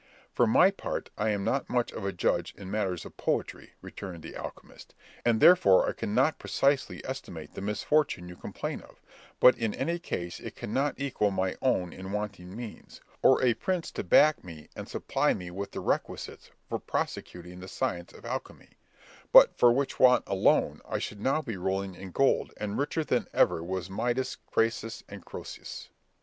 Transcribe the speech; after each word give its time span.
"For 0.33 0.47
my 0.47 0.71
part, 0.71 1.11
I 1.15 1.29
am 1.29 1.43
not 1.43 1.69
much 1.69 1.91
of 1.91 2.03
a 2.03 2.11
judge 2.11 2.55
in 2.57 2.71
matters 2.71 3.05
of 3.05 3.17
poetry," 3.17 3.73
returned 3.83 4.23
the 4.23 4.35
alchemist, 4.35 4.95
"and 5.23 5.39
therefore 5.39 5.87
I 5.87 5.93
cannot 5.93 6.39
precisely 6.39 7.05
estimate 7.05 7.53
the 7.53 7.61
misfortune 7.61 8.27
you 8.27 8.35
complain 8.35 8.81
of; 8.81 8.99
but 9.39 9.55
in 9.59 9.75
any 9.75 9.99
case 9.99 10.39
it 10.39 10.55
cannot 10.55 10.99
equal 10.99 11.29
my 11.29 11.55
own 11.61 11.93
in 11.93 12.11
wanting 12.11 12.55
means, 12.55 12.99
or 13.21 13.43
a 13.43 13.53
prince 13.53 13.91
to 13.91 14.03
back 14.03 14.43
me 14.43 14.69
and 14.75 14.89
supply 14.89 15.35
me 15.35 15.51
with 15.51 15.69
the 15.71 15.81
requisites, 15.81 16.49
for 16.67 16.79
prosecuting 16.79 17.59
the 17.59 17.67
science 17.67 18.11
of 18.11 18.25
alchemy; 18.25 18.69
but 19.31 19.55
for 19.55 19.71
which 19.71 19.99
want 19.99 20.23
alone 20.25 20.81
I 20.89 20.97
should 20.97 21.21
now 21.21 21.43
be 21.43 21.57
rolling 21.57 21.93
in 21.93 22.09
gold, 22.09 22.53
and 22.57 22.75
richer 22.75 23.03
than 23.03 23.27
ever 23.35 23.63
was 23.63 23.87
Midas, 23.87 24.37
Crassus, 24.49 25.03
or 25.11 25.19
Croesus." 25.19 25.89